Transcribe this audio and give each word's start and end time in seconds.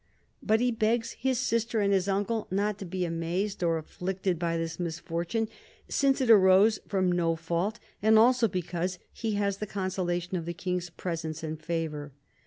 But 0.41 0.59
he 0.61 0.71
begs 0.71 1.11
his 1.11 1.37
sister 1.37 1.79
and 1.79 1.93
his 1.93 2.07
uncle 2.07 2.47
not 2.49 2.79
to 2.79 2.85
be 2.85 3.05
amazed 3.05 3.61
or 3.61 3.77
afflicted 3.77 4.39
by 4.39 4.57
this 4.57 4.79
misfortune, 4.79 5.47
since 5.87 6.19
it 6.21 6.29
arose 6.31 6.79
from 6.87 7.11
no 7.11 7.35
fault; 7.35 7.79
and 8.01 8.17
also 8.17 8.47
because 8.47 8.97
he 9.13 9.33
has 9.33 9.57
the 9.57 9.67
consolation 9.67 10.37
of 10.37 10.45
the 10.47 10.55
King's 10.55 10.89
presence 10.89 11.43
and 11.43 11.61
favour. 11.61 12.13